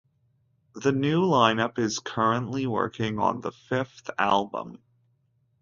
[0.73, 4.81] The new lineup is currently working on the fifth album.